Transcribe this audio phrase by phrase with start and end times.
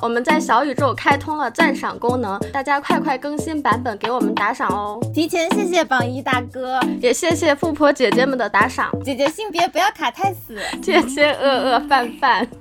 [0.00, 4.98] 我们在小宇宙开通了赞赏功能，大家快快更新版本给我们打赏哦！
[5.14, 8.90] 提前谢谢榜一大哥，也谢谢富婆姐姐们的打赏。
[9.04, 12.48] 姐姐性别不要卡太死，谢谢饿饿饭饭。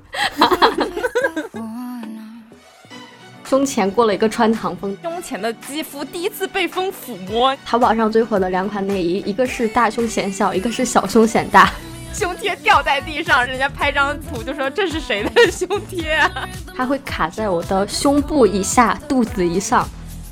[3.44, 7.54] 胸前过了一个穿堂风，胸前的肌肤第一次被风抚摸。
[7.66, 11.70] 淘宝上最火的两款内衣，一个是大胸显小，一个是小胸显大。
[12.14, 16.48] 胸贴掉在地上，人家拍张图就说这是谁的胸贴啊？
[16.76, 19.88] 它会卡在我的胸部以下、肚子以上。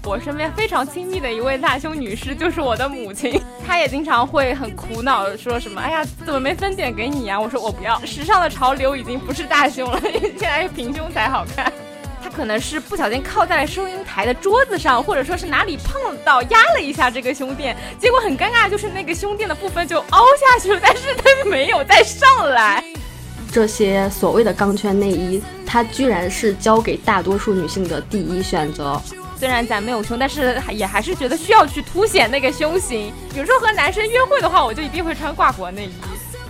[0.05, 11.71] 我身边非常亲密的一位大胸女士就是我的母亲， 她也经常会很苦恼说什么：“哎呀，怎么没分点给你呀？”我说我不要，时尚的潮流已经不是大胸了， 现在是平胸才好看。
[12.29, 22.83] 他可能是不小心靠在了收银台的桌子上，或者说是哪里碰到压了一下这个胸垫，结果很尴尬，就是那个胸垫的部分就凹下去了，但是它没有再上来。
[23.51, 29.01] 这些所谓的钢圈内衣，它居然是交给大多数女性的第一选择。
[29.39, 33.11] 虽然咱没有胸，但是也还是觉得需要去凸显那个胸型。
[33.33, 35.91] 比如说和男生约会的话，我就一定会穿挂脖内衣。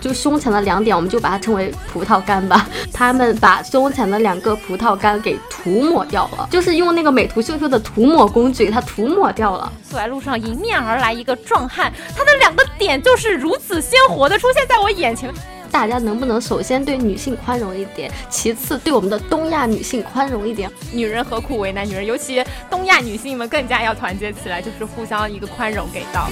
[0.00, 2.66] 就胸前的两点，我们就把它称为葡萄干吧。
[2.92, 9.72] 他们把胸前的两个葡萄干给涂抹掉了，就是用那个美图秀秀的涂抹工具，它涂抹掉了。
[9.88, 15.32] 走在路上，迎面而来一个壮汉，他的两个点就是如此鲜活的出现在我眼前。
[15.70, 20.68] 大家能不能首先对女性宽容一点，其次对我们的东亚女性宽容一点？
[20.92, 22.04] 女人何苦为难女人？
[22.04, 26.28] 尤其东亚女性们更加要团结起来，就是互相一个宽容给到。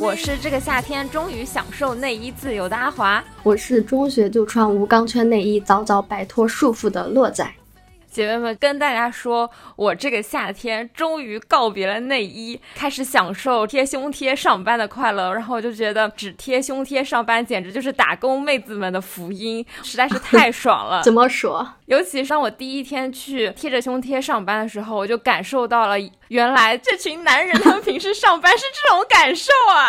[0.00, 7.46] 我是这个夏天终于享受内衣自由的阿华，我是中学就穿无钢圈内衣，早早摆脱束缚的洛仔。
[8.14, 15.34] 姐妹们，跟大家说，我这个夏天终于告别了内衣，开始享受贴胸贴上班的快乐。
[15.34, 21.02] 然后我就觉得，只贴胸贴上班，简直就是打工妹子们的福音，实在是太 爽了。
[21.02, 21.68] 怎么说？
[21.86, 25.96] 尤其是当我第一天去贴着胸贴上班的时候，我就感受到了，
[26.28, 29.88] 原来这群男人他们平时上班是这种感受啊！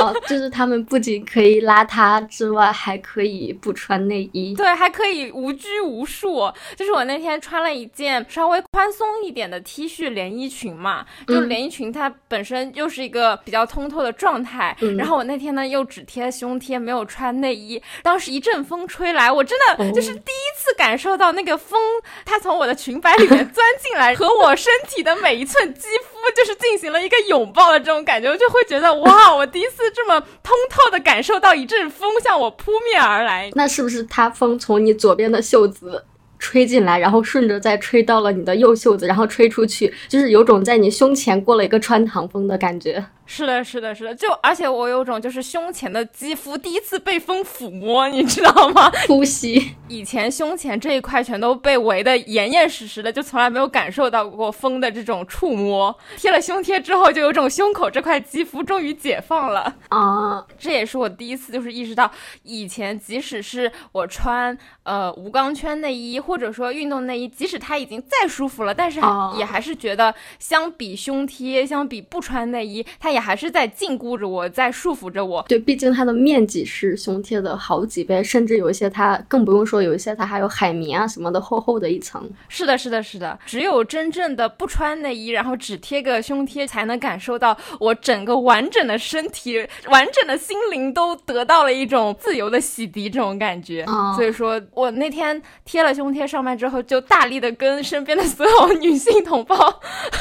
[0.00, 6.48] 哦，就是他们不仅可以邋遢之外，还可以不穿内衣，对，还可以无拘无束。
[6.76, 6.99] 就是我。
[7.00, 17.82] 我那天穿了一件稍微宽松一点的 T 恤连衣裙嘛，就连衣裙它本身又是一个比较通透的状态，然后我那天呢又只贴胸贴，没有穿内衣。
[18.02, 21.80] 当时一阵风吹来，我真的就是第一次感受到那个风，
[22.26, 33.50] 它从我的裙摆里面钻进来，和我身体的每一寸肌肤就是进行了一个拥抱的这种感觉，我就会觉得哇，我第一次这么通透的感受到一阵风向我扑面而来。
[33.54, 36.04] 那是不是它风从你左边的袖子？
[36.40, 43.04] 吹进来，然后顺着再吹到了你的右袖子，然后吹出去，就是有种在你胸前过了一个穿堂风的感觉。
[43.32, 48.90] 是的，是的，是的，就而且我有种就是胸前的肌肤第一次被风抚摸，你知道吗？
[49.06, 49.76] 呼吸。
[49.86, 55.96] 以前胸前这一块全都被围得严严实实的，就从来没有感受到过风的这种触摸。
[56.16, 60.44] 贴了胸贴之后，就有种胸口这块肌肤终于解放了啊！
[60.58, 62.10] 这也是我第一次就是意识到，
[62.42, 68.98] 以前即使是我穿呃无钢圈内衣或者说运动内衣，即使它已经再舒服了，但是
[69.38, 73.19] 也还是觉得相比胸贴，相比不穿内衣，它也。
[73.20, 75.44] 还是在禁锢着我，在束缚着我。
[75.48, 82.28] 对，毕竟它的面积是胸贴的好几倍，甚至有一些它更不用说，有一些它还有海绵啊什么的厚厚的一层。
[82.48, 83.38] 是的，是的，是的。
[83.44, 93.84] 只有真正的不穿内衣，然后只贴个胸贴，才能感受到我整个完整的身体、完整的心灵都得到了一种自由的洗涤，这种感觉。
[94.16, 99.80] 所以说我那天贴了胸贴上班之后，就大力的跟身边的所有女性同胞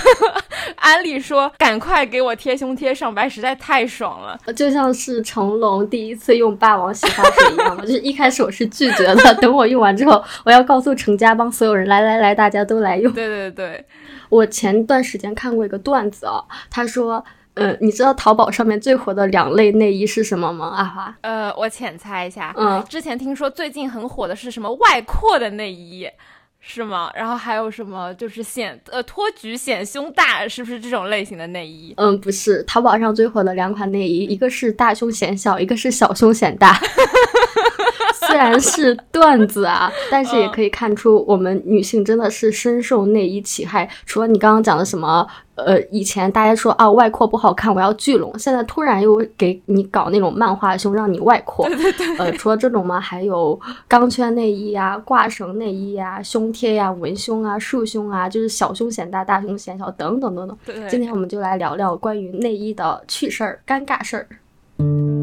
[0.76, 2.89] 安利说，赶快给我贴胸贴。
[2.94, 7.82] 上班实在太爽了，就像是成龙第一次用霸王洗发水一样嘛。
[7.84, 13.12] 就是一开始我是拒绝的， 等我用完之后，我要告诉成家帮所有人，来来来，大家都来用。
[13.14, 13.86] 对对对，
[14.30, 17.24] 我前段时间看过一个段子啊，他说，
[17.56, 20.68] 嗯，你知道淘宝上面最火的两类内衣是什么吗？
[20.76, 21.16] 阿华？
[21.22, 26.10] 呃，我浅猜一下，嗯，之前听说最近很火的是什么外扩的内衣。
[26.72, 27.12] 是吗？
[27.16, 28.14] 然后还有什么？
[28.14, 31.96] 就是显呃托举显胸大，是不是这种类型的内衣？
[31.98, 32.62] 嗯，不是。
[32.64, 36.80] 淘宝上最火的两款内衣，一个是大胸显小，一个是小胸显大。
[38.30, 43.90] 虽然是段子啊，但是也可以看出我们女性真的是深受内衣其害。
[44.06, 51.68] 除了你刚刚讲的什么，呃，以前大家说啊外扩不好看，我要聚拢，现在突然又给你搞那种漫画胸，让你外扩。
[51.68, 52.18] 对对对。
[52.18, 60.58] 呃，除了这种嘛，还有钢圈内衣呀、挂绳内衣呀、胸贴呀、文胸啊、束胸啊，就是小胸显大、大胸显小等等等等。
[60.66, 60.88] 对。
[60.88, 65.19] 今天我们就来聊聊关于内衣的趣事儿、尴尬事儿。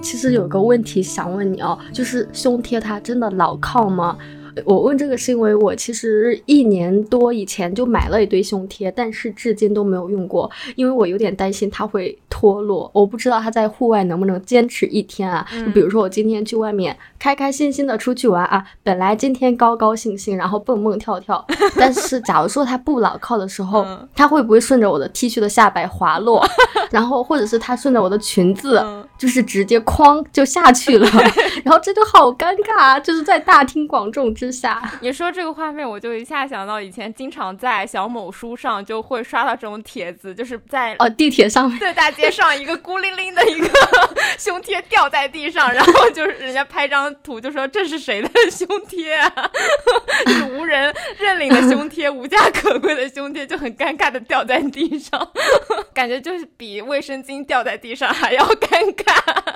[0.00, 4.16] 其实有个问题想问你哦，就是胸贴它真的牢靠吗？
[4.64, 12.90] 我问这个是因为我其实一年多以前就买了一堆胸贴，但是至今都没有用过，因为我有点担心它会脱落。
[12.94, 15.46] 我不知道它在户外能不能坚持一天啊？
[15.52, 21.44] 就比如说我今天去外面开开心心的出去玩啊，本来今天高高兴兴，然后蹦蹦跳跳，
[21.76, 26.42] 但是假如说它不牢靠的时候，它会不会顺着我的 T 恤的下摆滑落？
[26.90, 28.82] 然后或者是它顺着我的裙子，
[29.18, 31.06] 就是直接哐就下去了，
[31.62, 34.45] 然后这就好尴尬，啊就是在大庭广众之。
[34.46, 43.68] 之下，你说这个画面，我就一下想到以前经常在小某书上就会刷到这种帖子，就是在哦地铁上面，对大街上一个孤零零的一个
[44.38, 49.50] 胸贴掉在地上，然后就是人家拍张图就说这是谁的胸贴啊？
[50.28, 55.28] 是无人认领的胸贴，无家可归的胸贴，就很尴尬的掉在地上，
[55.92, 59.55] 感觉就是比卫生巾掉在地上还要尴尬。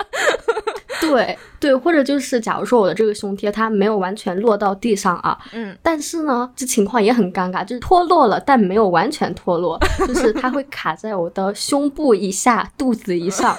[1.01, 13.55] 对对，或者就是假如说我的这个胸贴它没有完全落到地上啊，嗯，但是呢，这情况也很尴尬，就是脱落了，但没有完全脱落，就是它会卡在我的胸部以下、肚子以上，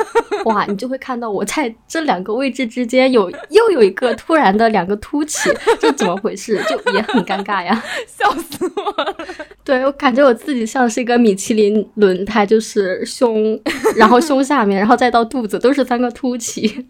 [0.47, 6.61] 哇，你就会看到我在这两个位置之间有又有一个突然的两个凸起，这怎么回事？
[6.69, 9.17] 就也很尴尬呀， 笑死我了。
[9.65, 13.59] 对我感觉我自己像是一个米其林轮胎，就是胸，
[13.97, 16.85] 然后胸下面，然后再到肚子都是三个凸起。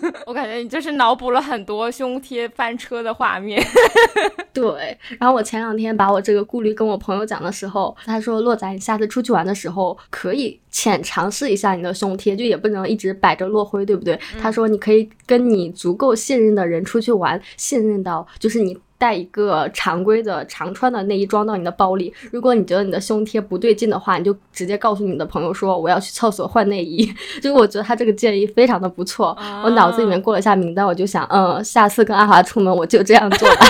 [0.26, 3.62] 我感觉你就是脑补了很多胸贴翻车的画面。
[4.52, 22.14] 对，然后我前两天把我这个顾虑跟我朋友讲的时候，他说：“洛仔，你下次出去玩的时候可以浅尝试一下你的胸贴，就也不能一直摆着落灰，对不对？”他说：“你可以跟你足够信任的人出去玩，信任到就是你。”带一个常规的常穿的内衣装到你的包里。
[22.30, 27.04] 如果你觉得你的胸贴不对劲的话，你就直接告诉你的朋友说我要去厕所换内衣。
[27.42, 29.36] 就是我觉得他这个建议非常的不错。
[29.64, 33.66] 我脑子里面过了一下名单，我就想，嗯，下次跟阿华出门我就这样做吧。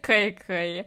[0.00, 0.84] 可 以可以。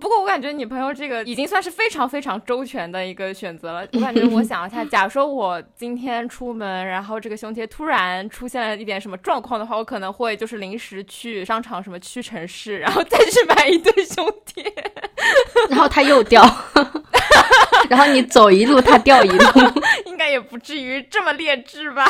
[0.00, 3.86] 不过我感觉你朋友这个已经算是非常非常周全的一个选择了。
[3.92, 14.64] 我感觉我想一下， 假如说我今天出门，然后这个胸贴突然出现了一点什么状况的话，我可能会就是临时去商场什么屈臣氏，然后再去买一对胸贴，
[15.68, 16.42] 然后它又掉，
[17.90, 19.44] 然后你走一路它掉一路，
[20.06, 22.06] 应该也不至于这么劣质吧。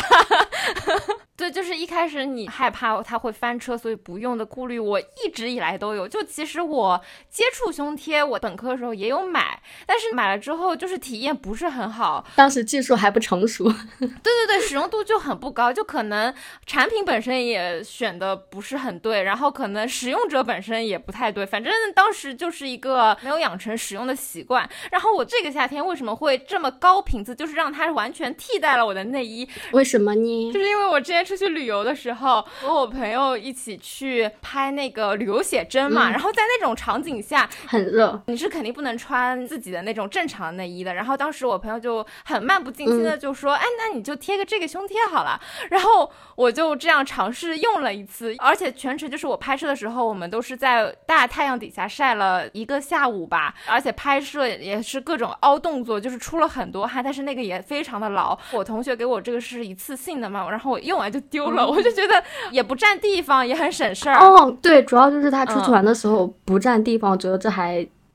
[1.36, 6.06] 对，就是一开始你害怕它会翻车，所以不用的顾虑，我一直以来都有。
[6.06, 7.00] 就其实我
[7.30, 12.26] 接触胸贴，我本科的时候也有买，但是买了之后就是体验不是很好。
[12.36, 13.64] 当时技术还不成熟。
[13.98, 16.34] 对对对，使用度就很不高，就可能
[16.66, 21.46] 产品本身也选的不是很对，然后可能使用者本身也不太对。
[21.46, 24.68] 反正当时就是一个没有养成使用的习惯。
[24.90, 29.48] 然后我这个夏天为什么会这么高频次，就是让它完全替代了我的内衣。
[29.72, 30.52] 为什么呢？
[30.52, 31.20] 就是因为我之前。
[31.30, 40.92] 出去旅游的时候，和我朋友一起去拍那个旅游写真嘛，然后在那种场景下很热，你是肯定不能穿自己的那种正常内衣的。
[40.92, 45.40] 然后当时我朋友就很漫不经心的就说：“哎，那你就贴个这个胸贴好了。”
[45.70, 58.36] 然后我就这样尝试用了一次，而且全程就是我拍摄的时候，我们都是在大太阳底下晒了一个下午吧，而且拍摄也是各种凹动作，就是出了很多汗，但是那个也非常的牢。
[58.50, 61.20] 我同学给我这个是一次性的嘛，然后我用完就。
[61.30, 64.18] 丢了，我就觉得也不占地方，也很省事儿。
[64.18, 67.59] 哦，对，主要就是他出去玩的时候不占地方，我觉得这还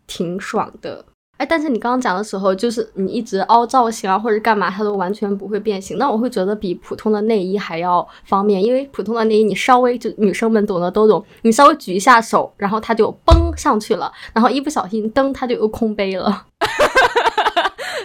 [0.07, 1.05] 挺爽的。
[1.37, 5.97] 哎，但是你刚刚讲的时候，就是你一直凹造型啊，或者干嘛，它都完全不会变形。
[5.97, 16.45] 那我会觉得比普通的内衣还要方便，因为普通的内衣你稍微就女生们懂的都懂，你稍微举一下手，然后它就嘣上去了，然后一不小心噔，它就又空杯了。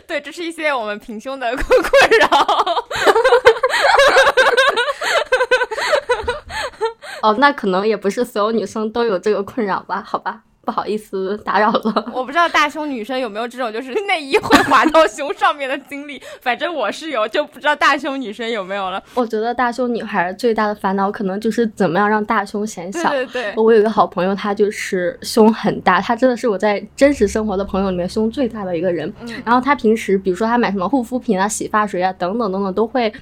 [0.09, 1.65] 对，这是一些我们平胸的困
[2.21, 2.27] 扰。
[7.23, 10.03] 哦，那可能也不是所有女生都有这个困扰吧？
[10.05, 12.07] 好吧，不好意思打扰了。
[12.15, 19.03] 我不知道大胸女生有没有这种就是内衣会滑到胸上面的经历， 反正我是有，就不知道大胸女生有没有了。
[19.15, 23.11] 我觉得大胸女孩最大的烦恼可能就是怎么样让大胸显小。
[23.11, 29.13] 对对对，我有一个好朋友，她就是胸很大，她真的是我在真实生活的朋友里面胸最大的一个人。
[29.45, 33.13] 然后她平时比如说她买什么护肤品啊、洗发水啊等等等等都会。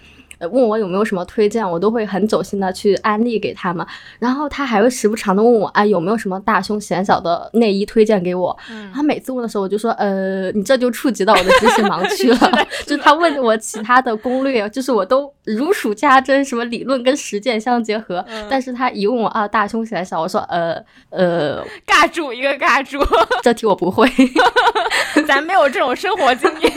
[0.41, 3.87] 问我有没有什么推荐，我都会很走心的去安利给他们。
[4.19, 8.57] 然后他还会时不常的问我，啊有没有什么大胸显小的内衣推荐给我？
[8.95, 12.39] 他每次问的时候，我就说，呃，你这就触及到我的知识盲区了。
[12.87, 18.25] 就是他问我其他的攻略，就是我都如数家珍，什么理论跟实践相结合。
[18.49, 22.99] 但是他一问我啊大胸显小，我说，呃呃， 尬住一个尬住，
[23.43, 24.09] 这题我不会。
[25.27, 26.73] 咱没有这种生活经验。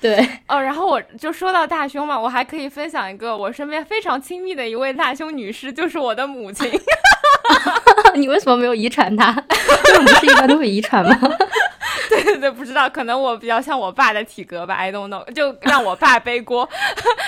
[0.00, 6.70] 对，哦，然后我就说到大胸嘛，我还可以分享一个我身边非常亲密的一位大胸女士，就是我的母亲。
[8.14, 9.32] 你为什么没有遗传她？
[9.84, 11.18] 这 种不是一般都会遗传吗？
[12.08, 16.68] 对对对，不知道，可能我比较像我爸的体格吧，I don't know，就让我爸背锅。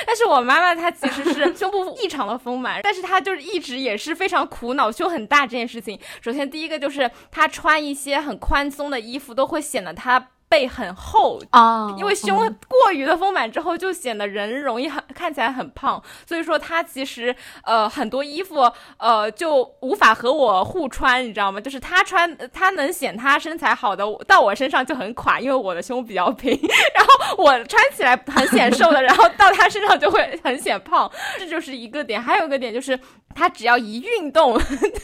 [0.07, 5.99] 但是我妈妈她其实是胸部异常的丰满，但是她就是一直也是非常苦恼胸很大这件事情。
[6.23, 10.29] 首先第一个就是她穿一些很宽松的衣服都会显得她。
[10.49, 12.37] 背很厚啊，因为胸
[12.67, 21.61] 过于的丰满之后，就显得人容易很看起来很胖，所以说他其实呃很多衣服呃就无法和我互穿，你知道吗？
[21.61, 26.51] 就是他穿他能显他身材好的，到我身上就很垮，因为我的胸比较平，
[26.95, 32.21] 然后我穿起来很显瘦的，然后到他身上就会很显胖，这就是一个点。
[32.21, 32.99] 还有一个点就是。
[33.35, 34.59] 他只要一运动，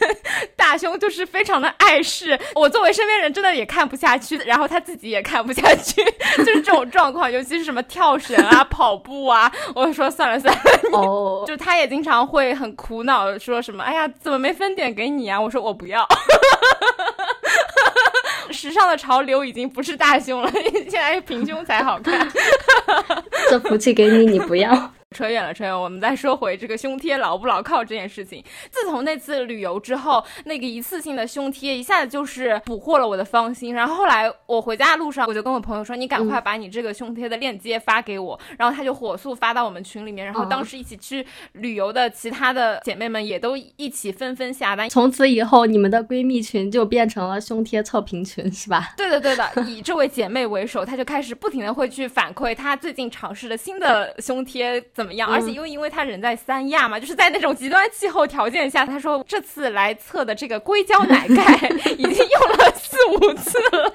[0.57, 2.37] 大胸就是非常的碍事。
[2.55, 6.03] 我作为身边人，真的也看不下去，然后他自己也看不下去，
[6.37, 7.31] 就是这种状况。
[7.31, 10.61] 尤其是什么跳绳啊、 跑步啊，我说算了算了。
[10.93, 16.07] 哦， 就他也经常会很苦恼，说什么：“哎呀，怎么没分点给你啊？”我说：“我不要。”
[18.51, 20.49] 时尚的潮流已经不是大胸了，
[20.89, 22.27] 现在平胸才好看。
[23.49, 24.71] 这福气给你，你不要。
[25.15, 25.79] 扯远了，扯远了。
[25.79, 28.43] 我们再说回这个胸贴牢不牢靠这件事情。
[28.69, 33.73] 自从那次旅游之后，那个一次性的胸贴一下子就是捕获了我的芳心。
[33.73, 40.25] 然后后来我回家的路上，我就跟我朋友说：“你赶快把你这个胸贴的链接发给我。”然后他就火速发到我们群里面。
[40.25, 44.89] 然后当时一起去旅游的其他的姐妹们也都一起纷纷下单。
[44.89, 48.93] 从此以后，你们的闺蜜群就变成了胸贴测评群，是吧？
[48.97, 49.49] 对的，对的。
[49.65, 55.04] 以这位姐妹为首，她就开始不停的会去反馈她最近尝试的新的胸贴怎。
[55.05, 55.29] 怎么样？
[55.29, 63.93] 而且因为因为他人在三亚嘛， 就是在那种极端气候条件下，他说这次来测的这个硅胶奶盖 已经用了四五次了，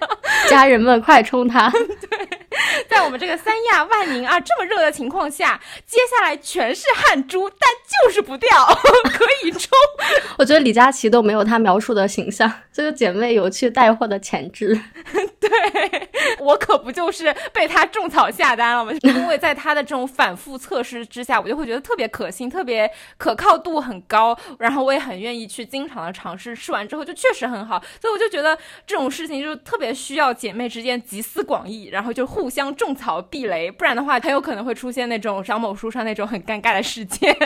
[0.48, 1.68] 家人们快冲它！
[2.08, 2.28] 对，
[2.88, 7.58] 在我们这个三亚万宁啊这么热的情况下，接下来全是汗珠，但
[8.04, 8.48] 就是不掉，
[9.12, 9.70] 可以冲。
[10.38, 14.80] 我觉得李佳琦都没有他描述的形象，这个姐妹有去带货的潜质。
[15.40, 18.92] 对我可不就是被他种草下单了吗？
[19.02, 21.00] 因为在他的这种反复测试。
[21.10, 37.36] 之下，我就会觉得特别可信，特别可靠度很高，然后我也很愿意去经常的尝试，试完之后就确实很好，所以我就觉得这种事情就特别需要姐妹之间集思广益，然后就互相种草避雷，不然的话很有可能会出现那种张某书上那种很尴尬的事件。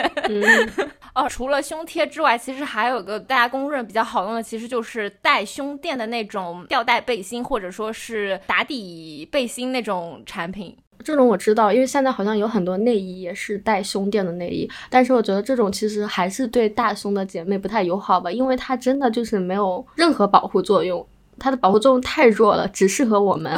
[1.15, 10.77] 哦，除了胸贴之外，其实还有个大家公认比较好用的，其实就是带胸垫的那种吊带背心，或者说是打底背心那种产品。
[11.03, 21.05] 这种我知道，因为现在好像有很多内衣也是带胸垫的内衣，但是我觉得这种其实还是对大胸的姐妹不太友好吧，因为它真的就是没有任何保护作用，
[21.39, 23.53] 它的保护作用太弱了，只适合我们。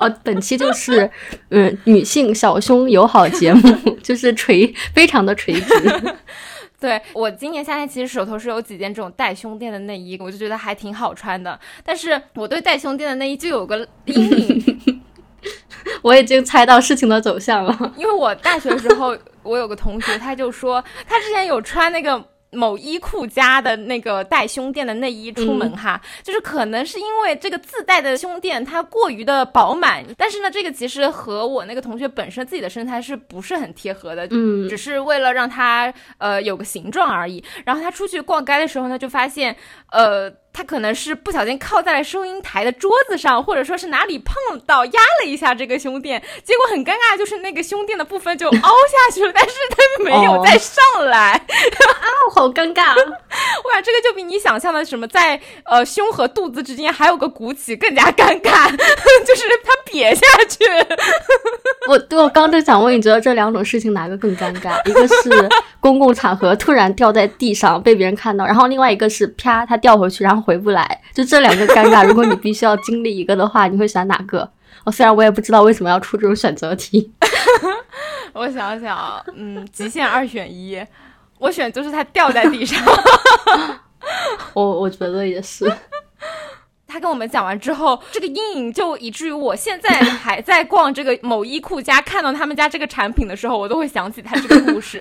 [0.00, 1.10] 哦， 本期就是
[1.50, 6.14] 嗯女性小胸友好节目， 就是垂非常的垂直。
[6.80, 15.02] 对我今年夏天其实手头是有几件这种带胸垫的内衣，我就觉得还挺好穿的，但是我对带胸垫的内衣就有个阴影。
[16.02, 22.24] 我已经猜到事情的走向了，因为我大学的时候，我有个同学，他就说他之前有穿那个。
[22.52, 34.28] 某衣库家的那个带胸垫的内衣出门哈，就是可能是因为这个自带的胸垫它过于的饱满，但是呢，这个其实和我那个同学本身自己的身材是不是很贴合的？
[34.30, 37.42] 嗯，只是为了让他呃有个形状而已。
[37.64, 39.56] 然后他出去逛街的时候呢，就发现
[39.90, 44.34] 呃他可能是不小心靠在了收银台的桌子上，或者说是哪里碰
[44.66, 52.01] 到压了一下这个胸垫，结果很尴尬，就是那个胸垫的部分就凹下去了，但是他没有再上来啊。
[52.34, 52.94] 好尴尬！
[52.96, 60.64] 我感觉这个就比你想象的什么在呃胸和肚子之间还有个鼓起更加尴尬， 就是它瘪下去。
[61.88, 64.80] 我对我刚就想问，你觉得这两种事情哪个更尴尬？
[64.88, 65.48] 一个是
[65.78, 71.00] 公共场合突然掉在地上被别人看到，然后另外一个是啪它掉回去然后回不来。
[71.12, 74.50] 就这两个尴尬，如果你必须要经历一个的话，你会选哪个？
[74.84, 77.12] 我虽然我也不知道为什么要出这种选择题。
[78.32, 80.82] 我想想，嗯，极限二选一。
[81.42, 82.80] 我选就是它掉在地上，
[84.54, 85.70] 我我觉得也是。
[86.86, 95.00] 他跟我们讲完之后，这个阴影就以至于我现在还在逛这个某衣库家，看到他们家这个产品的时候，我都会想起他这个故事。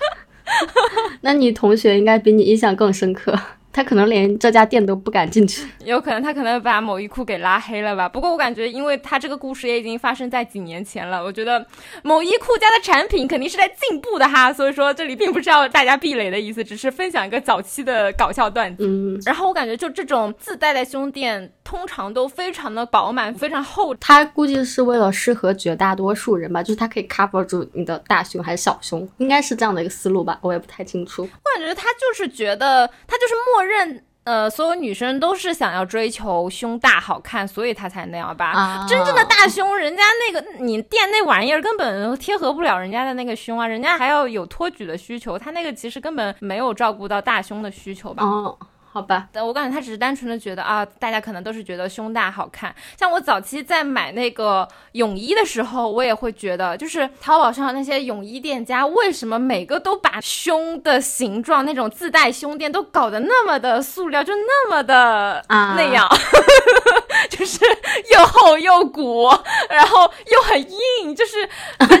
[1.22, 3.34] 那你同学应该比你印象更深刻。
[3.76, 5.68] 他可能连这家店都不敢进去。
[5.84, 8.08] 有可能他可能把某衣库给拉黑了吧？
[8.08, 11.64] 不过我感觉，因为他这个故事也已经发生在几年前了，我觉得
[12.02, 14.50] 某衣库家的产品肯定是在进步的哈。
[14.50, 18.86] 所以说这里并不是要大家避雷的意思，只是分享一个早期的搞笑段子。
[18.86, 23.94] 嗯，然后我感觉就这种自带的胸垫，通常都非常的饱满，非常厚。
[23.96, 31.22] 它估计是为了适合绝大多数人吧，就是它可以 cover 住你的大胸还是小胸，应该是这样的一个思路吧，我也不太清楚。
[31.22, 34.02] 我感觉他就是觉得，他就是默认。
[34.24, 38.84] 呃，所有女生都是想要追求胸大好看，所以她才那样吧。
[38.88, 48.24] 真正的大胸，人家那个你垫那玩意儿根本贴合不了人家的那个胸啊，人家还要有托举的需求，她那个其实根本没有照顾到大胸的需求吧。
[48.24, 48.58] 哦。
[48.96, 52.74] 好吧，但我感觉他只是单纯的觉得啊，大家可能都是觉得胸大好看。
[52.98, 66.08] 像我早期在买那个泳衣的时候，我也会觉得，就是淘宝上那些泳衣店家，为什么每个都把胸的形状那种自带胸垫都搞得那么的塑料，就那么的啊那样，
[67.28, 67.60] 就是
[68.14, 69.28] 又厚又鼓，
[69.68, 70.58] 然后又很
[71.02, 71.46] 硬，就是
[71.86, 72.00] 反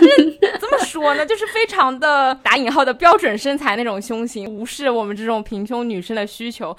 [0.58, 6.74] 怎么说呢，就是非常的打引号的标准身材那种胸型，无视我们这种平胸女生的需求。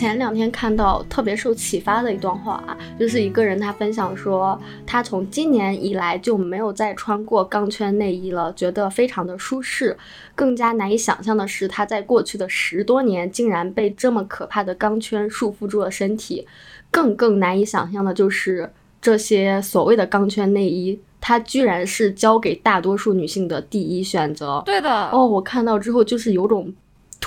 [0.00, 9.94] 前两天看到特别受启发的一段话啊，就是一个人他分享说，他从今年以来就没有再穿过钢圈内衣了，觉得非常的舒适。
[10.34, 16.46] 更加难以想象的是，他在过去的十多年竟然被这么可怕的钢圈束缚住了身体。
[16.90, 20.98] 更更难以想象的就是这些所谓的钢圈内衣。
[21.20, 24.62] 它居然是交给大多数女性的第一选择。
[24.64, 26.72] 对的哦，我看到之后就是有种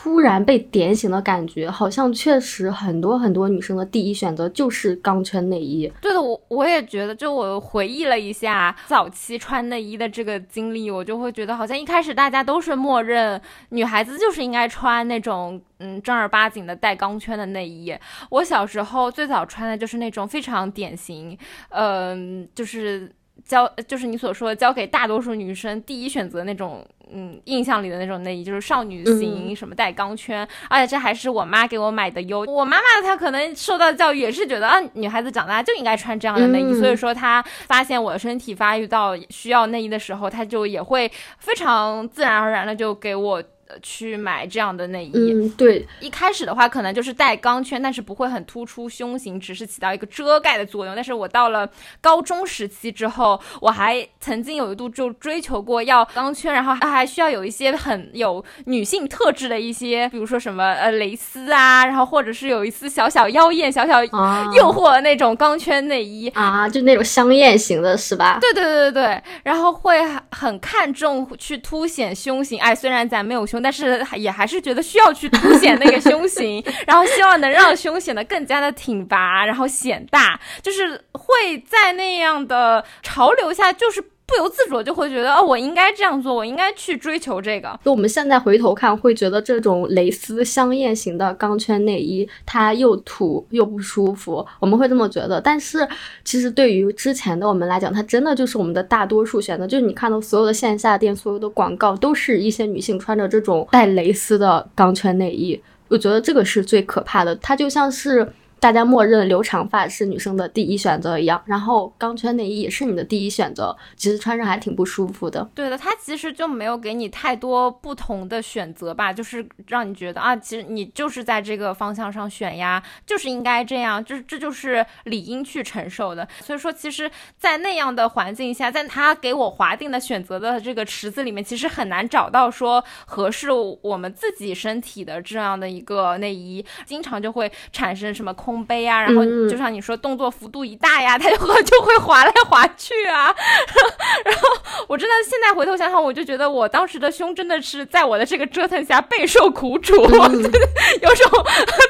[0.04, 5.90] 突然被点醒的感觉，好像确实很多很多女生的第一选择就是钢圈内衣。
[6.02, 17.96] 对的，我我也觉得，就我回忆了一下早期穿内衣的这个经历，我就会觉得好像一开始大家都是默认女孩子就是应该穿那种嗯正儿八经的带钢圈的内衣。
[18.30, 21.38] 我小时候最早穿的就是那种非常典型，
[21.70, 23.10] 嗯，就是。
[23.46, 32.46] 交就是你所说的交给大多数女生第一选择那种，嗯，印象里的那种内衣，就是少女型，什么带钢圈，而且这还是我妈给我买的哟。
[32.48, 43.44] 我妈妈她可能受到教育也是觉得啊，女孩子长大就应该穿这样的内衣，所以说她发现我的身体发育到需要内衣的时候，她就也会非常自然而然的就给我。
[43.82, 50.94] 去买这样的内衣，嗯，对，一开始的话可能就是带钢圈，但是不会很突出胸型，只是起到一个遮盖的作用。
[50.94, 51.68] 但是我到了
[52.00, 68.38] 高中时期之后，我还曾经有一度就追求过要钢圈，然后还需要有一些很有女性特质的一些，比如说什么呃蕾丝啊，然后或者是有一丝小小妖艳、小小诱惑的那种钢圈内衣啊，就那种香艳型的是吧？
[68.40, 70.00] 对对对对对，然后会
[70.32, 72.60] 很看重去凸显胸型。
[72.60, 73.63] 哎，虽然咱没有胸。
[73.64, 84.04] 但是也还是觉得需要去凸显那个胸型， 然后希望能让胸显得更加的挺拔，然后显大，就是会在那样的潮流下，就是。
[84.26, 87.78] 不由自主就会觉得，哦，我应该这样做，我应该去追求这个。
[87.84, 95.42] 就我们现在回头看，会觉得这种蕾丝香艳型的钢圈内衣，它又土又不舒服，我们会这么觉得。
[95.42, 95.88] 但是
[96.24, 99.68] 其实对于之前的我们来讲，它真的就是我们的大多数选择。
[99.68, 105.62] 就是你看到所有的线下店，所有的广告，都是一些女性穿着这种带蕾丝的钢圈内衣。
[105.90, 108.32] 我觉得这个是最可怕的，它就像是。
[108.64, 115.46] 大家默认留长发是女生的第一选择一样，然后钢圈内衣也是你的第一选择，其实穿上还挺不舒服的。
[115.54, 126.26] 对的，它其实就没有给你太多不同的选择吧，就是让你觉得啊，其实你就是在这个方向上选呀，就是应该这样，就是这就是理应去承受的。
[126.40, 138.53] 所以说，其实，在那样的环境下，在他给我划定的选择的这个池子里面，其实很难找到说合适我们自己身体的这样的一个内衣，经常就会产生什么空。
[138.54, 143.34] 空杯呀，然后就像你说，动作幅度一大呀， 它就会就会滑来滑去啊。
[144.24, 144.42] 然后
[144.88, 151.46] 我真的现在回头想想，我就觉得我当时的胸真的是在我的这个折腾下备受苦楚， 有种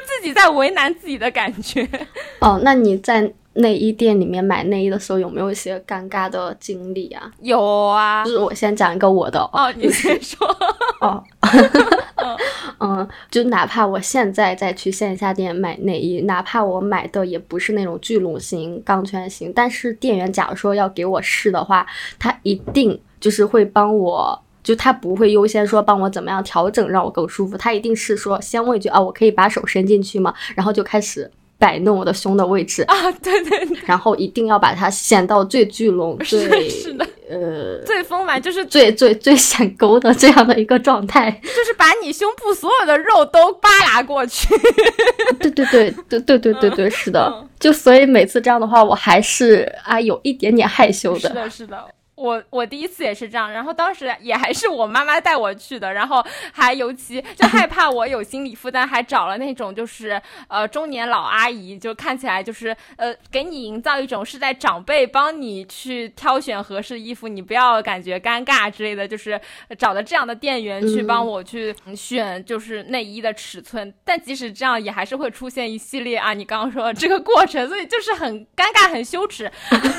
[0.06, 1.88] 自己在为难自己的感觉。
[2.40, 7.30] 哦，那你在内衣店里面买内衣的时候，有没有一些尴尬的经历啊？
[7.42, 10.48] 有啊，就是我先讲一个我的哦，你先说
[11.02, 11.24] 哦。
[12.80, 21.86] 嗯，就哪怕我现在再去线下店买内衣，哪怕我买的也不是那种聚拢型、钢圈型，但是店员假如说要给我试的话，
[22.20, 30.34] 他一定就是会帮我，就他不会优先说帮我怎么样调整让我更舒服，他一定是说先问一句啊，我可以把手伸进去吗？
[30.56, 36.50] 然后就开始摆弄我的胸的位置啊，对对，然后一定要把它显到最聚拢、最。
[37.30, 41.32] 呃最丰满，就是最最最显沟的这样的一个状态。
[41.42, 44.48] 就是把你胸部所有的肉都扒拉过去。
[45.40, 47.48] 对对对对对对对对，是的。
[47.60, 51.20] 就所以每次这样的话，我还是啊有一点点害羞的。
[51.20, 51.86] 是的，是的。
[52.24, 69.38] 我我第一次也是这样，然后当时也还是我妈妈带我去的，然后还尤其就害怕我有心理负担，还找了那种就是呃中年老阿姨，就看起来就是呃给你营造一种是在长辈帮你去挑选合适衣服，你不要感觉尴尬之类的，就是
[69.78, 79.52] 找的这样的店员去帮我去选就是内衣的尺寸，但即使这样也还是会出现一系列啊你刚刚说的这个过程，所以就是很尴尬很羞耻。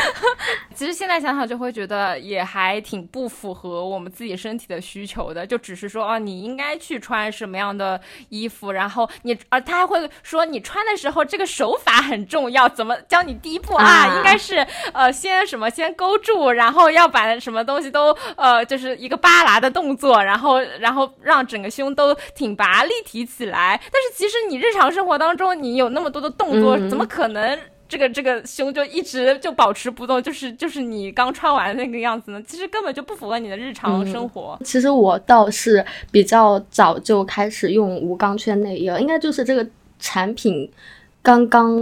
[0.74, 1.19] 其实现在。
[1.20, 23.80] 想想就会觉得也还挺不符合我们自己身体的需求的，就只是说哦，你应该去穿什么样的衣服，然后你啊，他还会说你穿的时候这个手法很重要，怎么教你第一步啊，应该是呃先什么先勾住，然后要把什么东西都呃就是一个扒拉的动作，然后然后让整个胸都挺拔立体起来。
[23.92, 27.58] 但是其实你日常生活当中你有那么多的动作，怎么可能？
[27.90, 34.56] 这个这个胸就一直就保持不动，就是就是你刚穿完那个样子呢，其实根本就不符合你的日常生活。
[34.64, 39.66] 其实我倒是比较早就开始用无钢圈内衣了，应该就是这个
[39.98, 40.70] 产品
[41.20, 41.76] 刚刚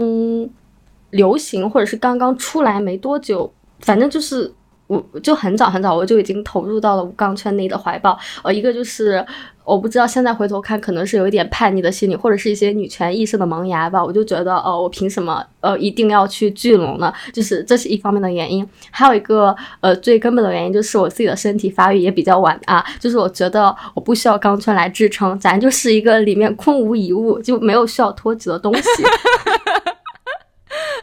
[1.11, 4.51] 流行或者是刚刚出来没多久，反正就是
[4.87, 8.19] 我就很早很早我就已经投入到了无钢圈内衣的怀抱。
[8.43, 9.25] 呃，一个就是。
[9.69, 14.03] 我不知道现在回头看，可能是有一点叛逆的心理，或者是一些女权意识的萌芽吧。
[14.03, 17.13] 我就觉得，呃，我凭什么，呃，一定要去聚拢呢？
[17.35, 18.67] 就是这是一方面的原因。
[18.91, 22.83] 还有一个，呃，最根本的原因就是我自己的身体发育也比较晚啊。
[22.99, 28.83] 就是我觉得我不需要钢圈来支撑，咱就是一个里面空无一物，就没有需要托举的东西。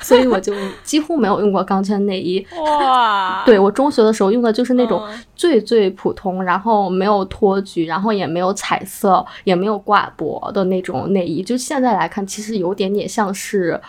[0.06, 2.46] 所以我就几乎没有用过钢圈内衣。
[2.60, 3.44] 哇！
[3.44, 5.02] 对我中学的时候用的就是那种
[5.36, 11.42] 最最普通，然后没有托举，然后也没有彩色，也没有挂脖的那种内衣。
[11.42, 13.82] 就现在来看，其实有点点像是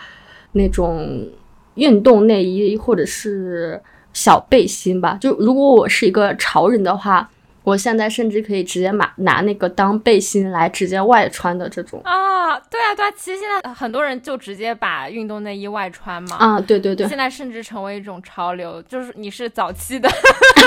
[0.53, 1.27] 那种
[1.75, 3.79] 运动内衣或者是
[4.13, 5.17] 小背心吧。
[5.21, 7.29] 就如果我是一个潮人的话。
[7.67, 20.07] 我现在甚至可以直接买拿那个当背心来直接外穿的这种啊，对啊对啊，其实现在很多人就直接把运动内衣外穿嘛啊，对对对，现在甚至成为一种潮流，就是你是早期的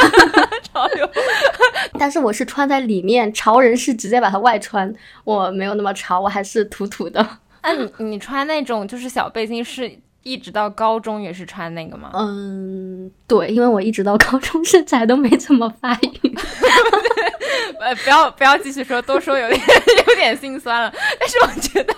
[0.63, 1.11] 潮流，
[1.99, 4.93] 但是我是穿在里面，潮人是直接把它外穿，
[5.25, 7.27] 我没有那么潮，我还是土土的。
[7.63, 9.91] 那你你穿那种就是小背心是？
[10.23, 12.11] 一直到高中也是穿那个吗？
[12.15, 16.37] 嗯，对，因为我一直到高中身材都没怎么发育。
[17.81, 19.61] 呃，不要不要继续说，多说有点
[20.09, 20.93] 有点心酸了。
[21.19, 21.95] 但是我觉得，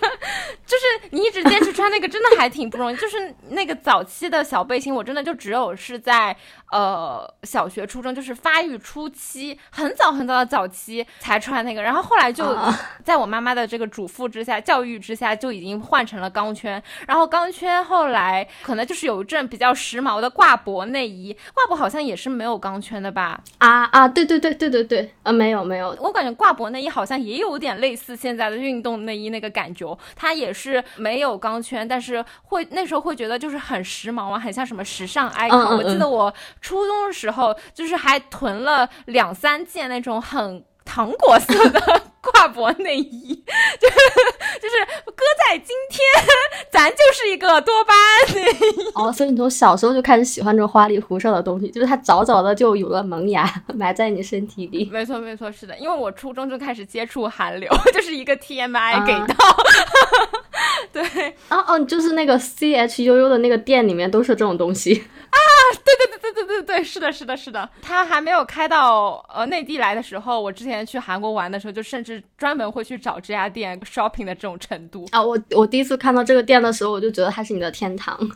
[0.73, 2.97] 就是你一直坚持穿那个，真的还挺不容易。
[3.03, 6.35] 就是那个早期的小背心，我真的就只有是在
[6.71, 11.83] 呃小学、初中，就是发育初期，很早很早的早期才穿那个。
[11.83, 12.57] 然后后来就
[13.05, 16.83] 在我妈妈的这个嘱咐之下、教育之下，就已经换成了钢圈。
[17.07, 23.41] 然后钢圈后来可能就是有一阵比较时髦的挂脖内衣，挂脖好像也是没有钢圈的吧？
[23.59, 30.62] 啊啊，对对对对对对，呃，没有没有，我感觉挂脖内衣好像也有点类似现在的运动内衣那个感觉，它也是
[30.96, 35.77] 没有钢圈，但是会那时候会觉得就是很时髦啊，很像什么时尚 icon。
[35.77, 40.64] 我记得我初中的时候就是还囤了两三件那种很。
[40.85, 43.35] 糖果色的挂脖内衣，
[43.81, 43.97] 就是
[44.61, 46.01] 就是搁在今天，
[46.71, 48.93] 咱就是一个多巴胺内衣。
[48.95, 54.89] 哦，所以你从小时候就开始喜欢这种花里胡哨的东西，就是它早早的就有了萌芽，埋在你身体里。
[54.93, 59.35] 没错没错，是的，因为我初中就开始接触韩流， 就是一个 TMI 给到。
[60.93, 61.03] 对，
[61.49, 64.93] 哦哦，就是那个 C H U U 的那个店里面都是这种东西
[65.31, 65.39] 啊！
[65.85, 67.69] 对对对对对对对，是的，是的，是的。
[67.81, 75.22] 他还没有开到呃内地来的时候，我之前去韩国玩的时候，就甚至专门会去找这家店 shopping 的这种程度啊！
[75.22, 78.18] 我我第一次看到这个店的时候，我就觉得它是你的天堂。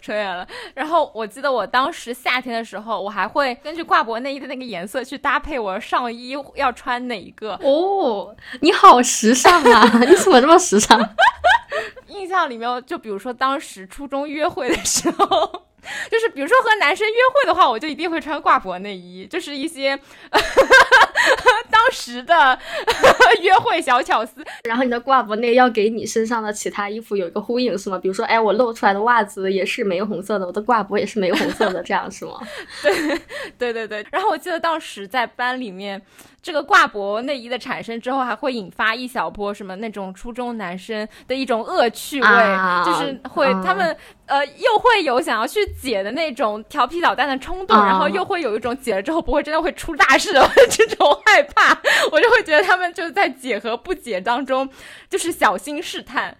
[0.00, 0.46] 扯远了。
[0.74, 7.54] 然后我记得我当时夏天的时候，我还会根据挂脖内衣的那个颜色去搭配我上衣要穿哪一个。
[7.62, 10.00] 哦，你好时尚啊！
[10.08, 10.98] 你怎么这么时尚？
[12.08, 15.66] 印象里面，就比如说当时初中约会的时候。
[16.10, 19.98] 就是比如说和男生约会的话，我就一定会穿挂脖内衣，就是一些
[21.70, 22.58] 当时实的
[23.42, 24.44] 约会小巧思。
[24.64, 27.98] 然后你的挂脖内要给你身上的其他衣服有一个呼应，是吗？
[27.98, 32.40] 比如说，哎，我露出来的袜子也是玫红色的，我的挂脖也是玫红色的，这样是吗？
[32.82, 32.92] 对，
[33.58, 34.04] 对对对。
[34.10, 36.02] 然后我记得当时在班里面。
[36.42, 42.28] 这个挂脖内衣的产生之后，还会引发一小波什么那种初中男生的一种恶趣味，
[42.84, 54.68] 就是会他们呃又会有想要去解的那种调皮捣蛋的冲动，然后又会有一种解了之后不会真的会出大事的 这种害怕，我就会觉得他们就在解和不解当中
[55.08, 56.36] 就是小心试探。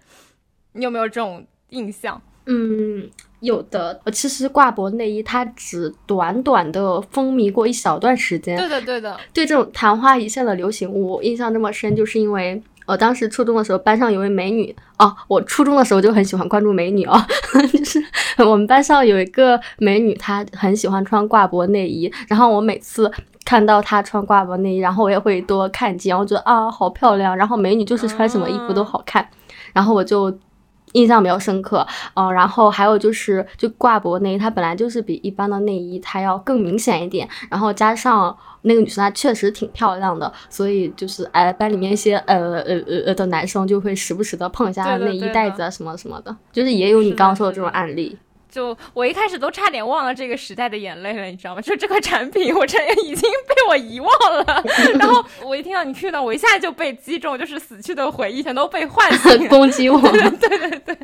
[0.73, 2.21] 你有没有这种印象？
[2.45, 3.09] 嗯。
[3.43, 8.57] 有的，其实挂脖内衣它只短短的风靡过一小段时间。
[8.57, 9.17] 对的，对的。
[9.33, 17.21] 对这种昙花一现的流行，我印象这么深，就是因为我当时初中的时候，班上有位美女哦，我初中的时候就很喜欢关注美女哦，
[17.73, 18.01] 就是
[18.37, 23.11] 我们班上有一个美女，她很喜欢穿挂脖内衣，然后我每次
[23.43, 29.27] 看到她穿挂脖内衣，然后我也会多看几眼，我觉得啊，好漂亮，然后美女就是穿什么衣服都好看，
[29.73, 30.33] 然后我就。
[30.93, 42.75] 印象比较深刻，嗯，然后还有就是，就挂脖内衣，它本来就是比一般的内衣它要更明显一点，然后加上那个女生她确实挺漂亮的，所以就是哎，班里面一些呃呃
[43.07, 48.17] 呃的男生就会时不时的碰一下内衣带子啊什么什么的，就是也有你刚刚说的这种案例。
[48.53, 51.61] 就我一开始都差点忘了这个时代的眼泪了，你知道吗？
[51.61, 54.63] 就这个产品，我这已经被我遗忘了。
[54.99, 59.99] 然后我一听到你 Q 到，我一下就被击中，就是死去的回忆全都被唤醒， 攻击我。
[59.99, 60.97] 对对对。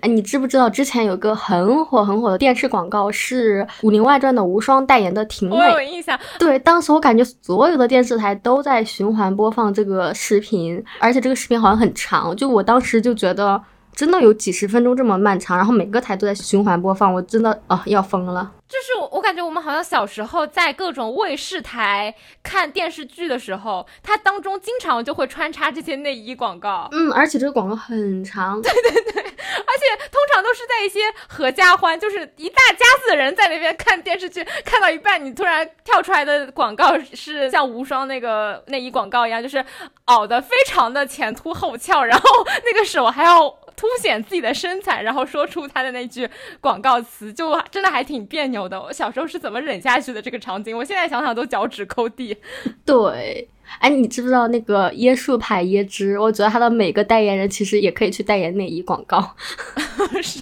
[0.00, 5.56] 哎，你知不知道之前有个很火很火的电视广告是《武林外传》的无双代言的婷美？
[5.56, 6.18] 我有印象。
[6.40, 13.62] 对，当时我感觉所有的电视台都在循环播放这个视频，而且这个视频好像很长，就我当时就觉得。
[13.96, 18.52] 真的有几十分钟这么漫长，然后每个台都在循环播放，我真的啊要疯了。
[18.68, 26.88] 就是我，我感觉我们好像小时候在各种卫视台看电视剧的时候，它当中经常就会穿插这些内衣广告。
[26.92, 28.60] 嗯，而且这个广告很长。
[28.60, 39.64] 对对对，而且通常都是在一些合家欢，就是一大家子的人在那边看电视剧，看到一半，你突然跳出来的广告是像无双那个内衣广告一样，就是
[40.04, 42.28] 袄的非常的前凸后翘，然后
[42.64, 43.56] 那个手还要。
[43.78, 46.28] 凸显自己的身材，然后说出他的那句
[46.60, 48.80] 广告词，就真的还挺别扭的。
[48.80, 50.76] 我小时候是怎么忍下去的这个场景？
[50.76, 52.38] 我现在想想都脚趾抠地。
[52.84, 53.48] 对。
[53.80, 56.18] 哎，你知不知道那个椰树牌椰汁？
[56.18, 59.34] 我觉得它的每个代言人其实也可以去代言内衣广告。
[60.22, 60.40] 是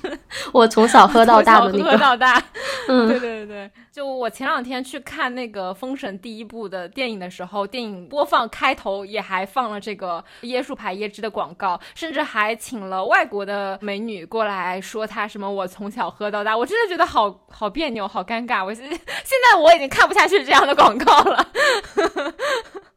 [0.53, 1.91] 我从小喝到大的那个。
[1.93, 2.43] 喝到大。
[2.89, 18.65] 嗯，对对对就我前两天去看那个《封神》第一部的电影的时候，电影播放开头也还放了这个椰树牌椰汁的广告，甚至还请了外国的美女过来说他什么我从小喝到大，我真的觉得好好别扭，好尴尬。
[18.65, 21.49] 我现 现在我已经看不下去这样的广告了。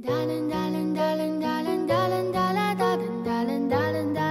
[0.00, 4.27] Darling, darling, darling, darling, darling, darling, darling, darling, darling, darling.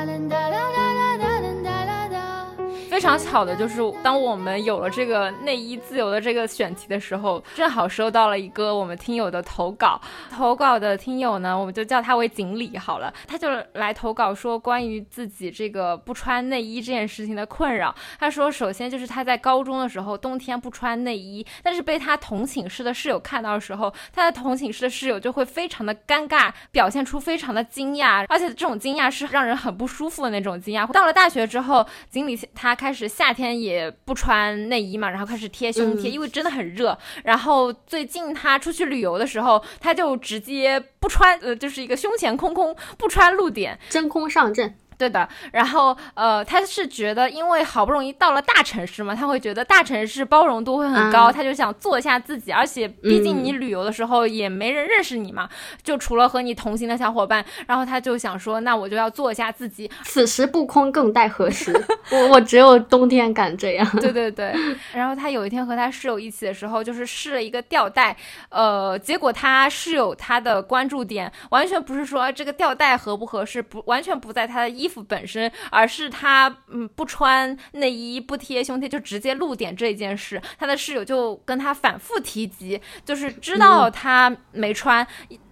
[3.08, 10.02] 非常巧的就是，当我们有了这个内衣自由的这个选题的时候，正好收到了一个我们听友的投稿。
[10.30, 13.14] 投稿的听友呢，我们就叫他为锦鲤好了。
[13.26, 17.96] 他就来投稿说关于自己这个不穿内衣这件事情的困扰。
[18.20, 30.86] 他说，首先就是他在高中的时候冬天不穿内衣，但是被他同寝室的室友看到的时候，他的同寝室的室友就会非常的尴尬，表现出非常的惊讶，而且这种惊讶是让人很不舒服的那种惊讶。
[30.92, 32.94] 到了大学之后，锦鲤他开。
[32.97, 36.98] 始始夏天也不穿内衣嘛，然后开始贴胸贴，因为真的很热。
[37.24, 44.76] 然后最近他出去旅游的时候，他就直接不穿，呃，就是一个胸前空空，不穿露点，真空上阵。
[44.98, 55.48] 对的，然后呃，他是觉得，因为好不容易到了大城市嘛，他会觉得大城市包容度会很高，他就想做一下自己，而且毕竟你旅游的时候也没人认识你嘛，
[55.84, 59.88] 就除了和你同行的小伙伴，然后他就想说，那我就要做一下自己。
[60.04, 61.72] 此时不空更待何时？
[62.10, 63.88] 我我只有冬天敢这样。
[64.02, 64.52] 对对对，
[64.94, 68.18] 然后他有一天和他室友一起的时候，就是试了一个吊带，
[68.50, 74.87] 呃，结果他室友他的关注点完全不是说这个吊带合不合适，不完全不在他的衣。
[74.88, 85.06] 衣服本身，而是他嗯不穿内衣不贴胸贴就直接露点这件事，他的室友就跟他反复提及，就是知道他没穿。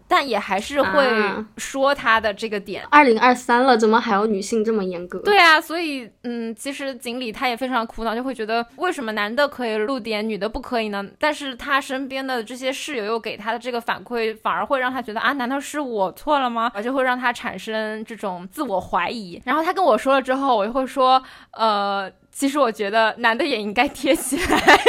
[0.08, 1.10] 但也还是会
[1.58, 2.84] 说他的这个点。
[2.90, 5.20] 二零二三了，怎么还有女性这么严格？
[5.20, 11.06] 对啊，所以嗯，其实锦鲤他也非常苦恼，就会觉得为什么男的可以露点，女的不可以呢？
[11.20, 16.72] 但是他身边的这些室友又给他的这个反馈，反而会让他觉得啊，难道是我错了吗？
[16.84, 19.42] 就会让他产生这种自我怀疑。
[19.46, 24.80] 然后他跟我说了之后，我就会说，呃，其实我觉得男的也应该贴起来。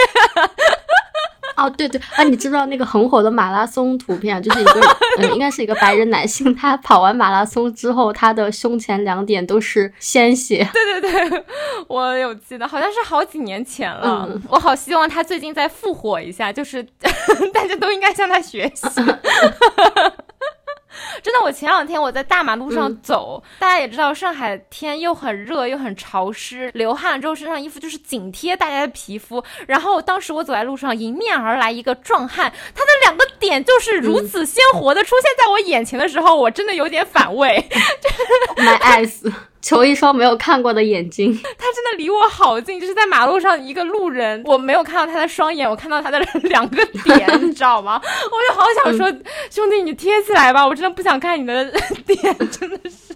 [1.57, 4.81] 哦，对对啊，你知道那个很火的马拉松图片，就是一个
[5.21, 10.69] 嗯，应该是一个白人男性，他跑完马拉松之后，他的胸前两点都是鲜血。
[10.73, 11.45] 对对对，
[11.89, 14.29] 我有记得，好像是好几年前了。
[14.49, 16.83] 我好希望他最近再复活一下，就是
[17.53, 18.87] 大家都应该向他学习。
[21.23, 29.43] 真的，我前两天我在大马路上走，大家也知道上海天又很热又很潮湿，流汗之后身上衣服就是紧贴大家的皮肤。
[29.67, 37.69] 然后当时我走在路上，迎面而来一个壮汉，他的两个点就是如此鲜活的出现在我眼前的时候，我真的有点反胃。
[38.57, 39.33] My eyes。
[39.61, 48.01] 求一双没有看过的眼睛， 他真的离我好近，就是在马路上一个路人，我没有看到他的双眼，我看到他的两个点， 你知道吗？
[48.05, 51.65] 我就好想说，兄弟，你贴起来吧，我真的不想看你的
[52.07, 53.15] 点， 真的是。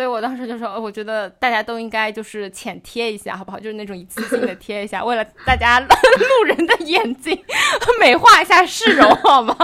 [0.00, 3.60] 所以我当时就说，我觉得大家都应该就是浅贴一下，好不好？
[3.60, 5.86] 就是那种一次性的贴一下，为了大家路
[6.48, 7.38] 人的眼睛
[8.00, 9.54] 美化一下市容，好吗？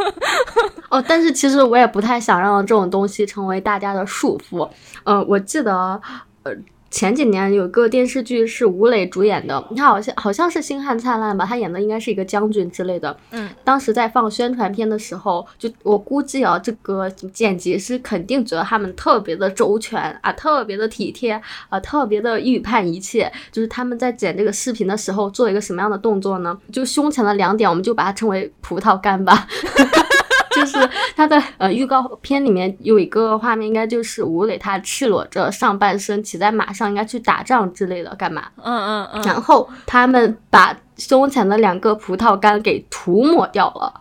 [0.88, 4.66] 哦，但是其实我也不太想让这种东西成为大家的束缚。
[5.04, 6.00] 嗯，我记得，
[6.44, 6.54] 呃。
[6.90, 13.16] 前几年有个电视剧是吴磊主演的，他好像好像是《星汉灿烂》吧，他演的应该是一个将军之类的。
[13.30, 23.32] 嗯，当时在放宣传片的时候，就我估计啊，这个剪辑师肯定觉得他们特别的周全啊，特别的体贴啊，特别的预判一切。
[23.52, 26.58] 就是他们在剪这个视频的时候做一个什么样的动作呢？
[26.72, 29.46] 就胸前的两点，我们就把它称为葡萄干吧。
[30.50, 30.78] 就是
[31.16, 38.48] 他的呃预告片里面有一个画面，应该就是吴磊他赤裸着上半身骑在马上，应该去打仗之类的，干嘛？
[38.62, 39.22] 嗯嗯嗯。
[39.22, 44.00] 然后他们把胸前的两个葡萄干给涂抹掉了，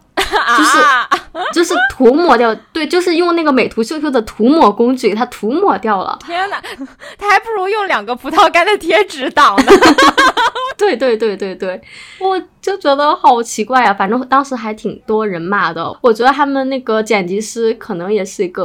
[0.58, 0.78] 就是
[1.54, 6.18] 就是涂抹掉，对，就是用那个美图秀秀的涂抹工具给它涂抹掉了。
[6.26, 6.62] 天哪，
[7.18, 9.72] 他还不如用两个葡萄干的贴纸挡呢。
[10.78, 11.82] 对对对对对，
[12.20, 13.94] 我就觉得好奇怪啊！
[13.94, 15.94] 反正当时还挺多人骂的。
[16.02, 18.64] 我觉得他们那个剪辑师可能也是一个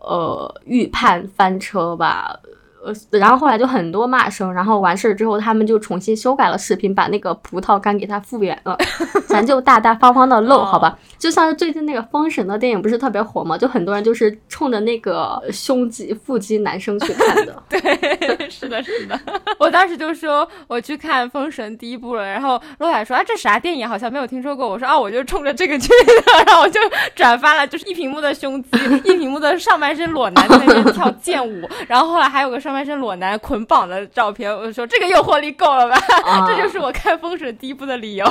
[0.00, 2.36] 呃预判翻车吧。
[2.84, 8.76] 呃，然后后来就很多骂声，然后完事儿之后，他们就重新修改了视频，把那个葡萄干给它复原了，
[9.28, 10.98] 咱就大大方方的露，好吧？
[11.16, 13.56] 就像是最近那个《封神》的电影不是特别火吗？
[13.56, 17.62] 就很多人就是冲着那个胸肌、腹肌男生去看的。
[17.70, 19.16] 对，是的，是的。
[19.60, 23.88] 我当时就说我去看《封神》第一部了，然后洛海说啊，这啥电影？
[23.88, 24.68] 好像没有听说过。
[24.68, 26.80] 我说啊，我就冲着这个去的，然后我就
[27.14, 28.70] 转发了，就是一屏幕的胸肌，
[29.04, 32.71] 一屏幕的上半身裸男在那边跳剑舞，然后后来还有个上。
[32.72, 35.96] 半身裸男捆绑的照片，我说这个诱惑力够了吧？
[36.46, 38.26] 这就是我看《风水》第一步的理由。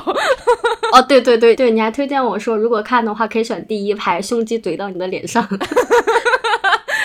[0.92, 5.48] 哦，对对对对，你还推荐我说，如果看的话可以选第一排，胸肌怼到你的脸上。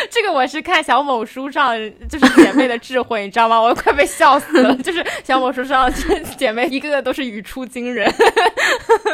[0.09, 1.77] 这个我是看小某书上，
[2.09, 3.61] 就是姐妹的智慧， 你知道吗？
[3.61, 4.75] 我快被笑死了。
[4.77, 5.93] 就是小某书上
[6.39, 8.11] 姐妹一个个都是语出惊人，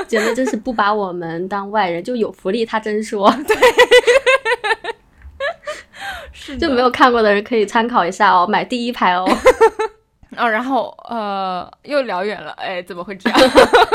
[0.07, 2.65] 姐妹真是不把我们当外人，就有福利。
[2.65, 3.57] 她真说对。
[6.59, 9.27] 就没有看过的人可以参考一下哦，买第一排哦。
[10.37, 13.39] 哦，然后呃，又聊远了，哎，怎么会这样？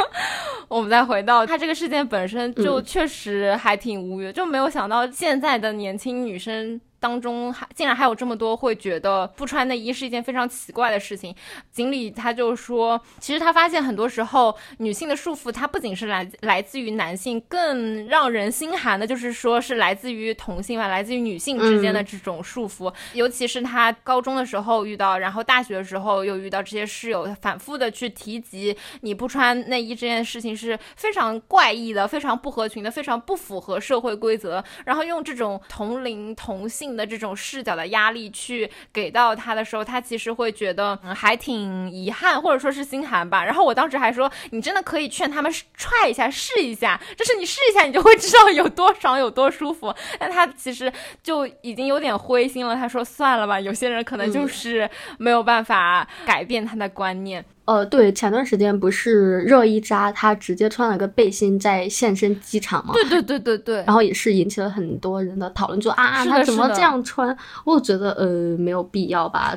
[0.69, 6.79] 我们再回到他这个事件本身，就确实还挺无语，就没有想到现在的年轻女生。
[6.99, 11.35] 当中还竟然还有这么多会觉得不穿内衣是一件非常奇怪的事情。
[11.71, 22.91] 锦鲤他就说，其实他发现很多时候女性的束缚，它不仅是来来自于男性，更让人心寒的就是说是来自于同性吧，来自于女性之间的这种束缚。
[23.13, 34.63] 尤其是他高中的时候遇到，然后大学的时候又遇到这些室友反复的去提及你不穿内衣这件事情是非常怪异的，非常不合群的，非常不符合社会规则。
[34.85, 36.86] 然后用这种同龄同性。
[36.95, 43.43] 的这种视角的压力去给到他的时候，他其实会觉得嗯还挺遗憾，或者说是心寒吧。
[43.43, 49.93] 然后我当时还说，你真的可以劝他们踹一下试一下，就是你试一下，你就会知道有多爽有多舒服。
[50.19, 57.43] 但他其实就已经有点灰心了，他说算了吧，有些人可能就是没有办法改变他的观念。
[57.67, 62.93] 呃，对，前段时间不是热依扎，她直接穿了个背心在现身机场吗？
[62.93, 63.75] 对对对对对。
[63.85, 67.37] 然后也是引起了很多人的讨论，就啊，她怎么这样穿？
[67.65, 69.53] 我觉得呃没有必要吧，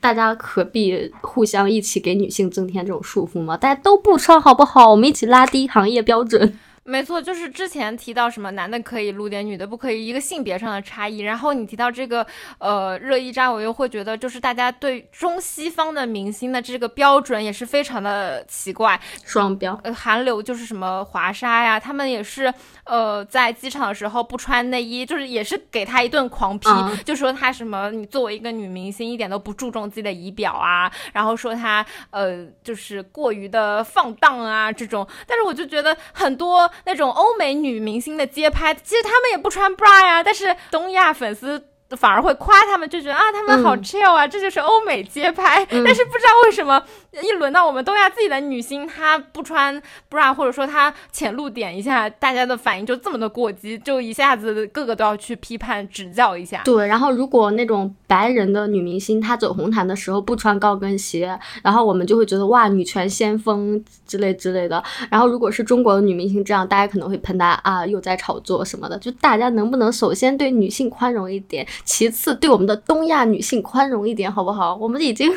[0.00, 3.56] 大家何必互相一起给女性增添这种束缚吗？
[3.56, 4.90] 大家都不穿好不好？
[4.90, 6.58] 我们一起拉低行业标准。
[6.86, 11.20] 没错，就是之前提到什么男的可以露点，女的不可以，一个性别上的差异。
[11.20, 12.26] 然后你提到这个
[12.58, 19.80] 呃热依扎，我又会觉得就是大家对中西方的明星的这个标准也是非常的奇怪，双标。
[19.82, 22.52] 呃，韩流就是什么华莎呀，他们也是
[22.84, 26.68] 呃在机场的时候不穿内衣，就是也是给他一顿狂批，
[27.02, 35.08] 就说他什么你作为一个女明星一点都不注重自己的仪表啊，然后说他呃就是过于的放荡啊这种。
[35.26, 36.70] 但是我就觉得很多。
[36.84, 41.68] 那种欧美女明星的街拍，其实他们也不穿 bra 呀，但是东亚粉丝。
[41.96, 45.64] 反而会夸他们，就觉得啊，他们好 chill 啊，这就是欧美街拍。
[45.66, 46.82] 但是不知道为什么，
[47.22, 49.80] 一轮到我们东亚自己的女星，她不穿
[50.10, 56.62] bra，或者说她浅露点一下，大家的反应就这么的过激，就一下子个个都要去批判指教一下。
[56.64, 64.82] 对，然后如果那种白人的女明星她走红毯的时候不穿高跟鞋，然后我们就会觉得哇，女权先锋之类之类的。
[65.10, 68.98] 然后如果是中国的女明星这样，大家可能会喷她啊，又在炒作什么的。
[68.98, 71.66] 就大家能不能首先对女性宽容一点？
[71.84, 74.74] 其次，对我们的东亚女性宽容一点，好不好？
[74.76, 75.30] 我们已经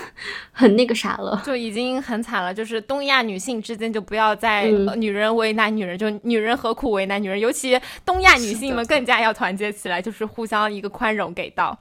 [0.52, 2.54] 很那个啥了， 就已经很惨了。
[2.54, 7.40] 就是东亚女性之间，就不要再女人为难女人，就女人何苦为难女人？
[7.40, 11.78] 尤其东亚女性们更加要团结起来，就是互相一个宽容给到。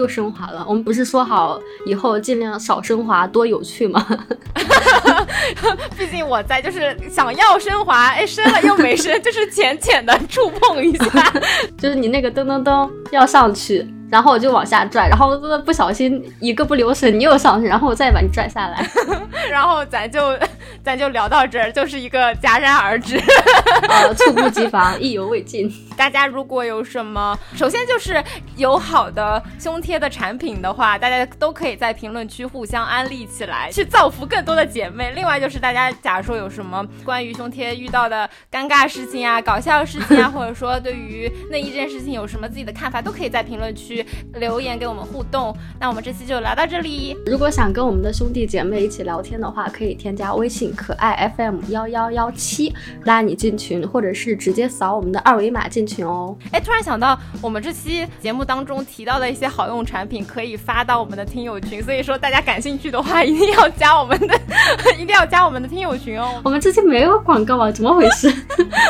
[0.00, 0.64] 又升华了。
[0.66, 4.04] 我们不是说好以后尽量少升华，多有趣吗？
[5.98, 11.32] 毕竟我在，就是想要升华，哎，升了又没升， 就是浅浅的触碰一下，
[11.78, 13.86] 就是你那个噔噔噔要上去。
[14.10, 18.84] 然后我就往下拽，然后不小心一个不留神你又上去，然后我再把你拽下来，
[19.50, 20.36] 然后咱就
[20.82, 23.16] 咱就聊到这儿，就是一个戛然而止，
[23.88, 25.70] 呃，猝不及防， 意犹未尽。
[25.96, 28.22] 大家如果有什么，首先就是
[28.56, 35.12] 有好的胸贴的产品的话，大家都可以在评论区互相安利起来，去造福更多的姐妹。
[35.14, 43.99] 另外就是大家假如说有什么关于胸贴遇到的尴尬事情啊、搞笑事情啊，或者说对于内衣这件事情有什么自己的看法，都可以在评论区。
[44.34, 47.16] 留言给我们互动，那我们这期就聊到这里。
[47.26, 52.74] 如果想跟我们的兄弟姐妹一起聊天的话，可以添加微信可爱 FM 幺幺幺七，
[53.04, 56.36] 拉你进群，或者是直接扫我们的二维码进群哦。
[56.52, 64.40] 哎，突然想到，我们这期节目当中提到的一些好用产品，可以发到我们的听友群，所以说大家感兴趣的话，一定要加我们的，
[64.98, 66.40] 一定要加我们的听友群哦。
[66.44, 68.32] 我们这期没有广告啊，怎么回事？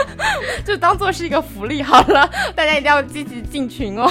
[0.64, 4.10] 就当做是一个福利好了，大家一定要积极进群哦。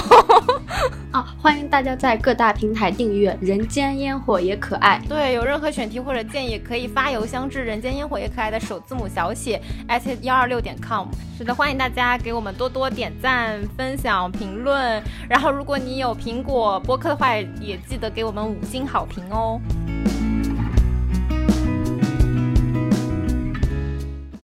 [1.12, 5.00] 啊，欢迎大家在各大平台订阅《人间烟火也可爱》。
[5.08, 11.08] 对，有任何选题或者建议，可以发邮箱至《人间烟火也可爱》的首字母小写 at 幺二六点 com。
[11.36, 15.02] 是的，欢迎大家给我们多多点赞、分享、评论。
[15.28, 19.60] 然后，如果你有苹果播客的话，也记得给我们五星好评哦。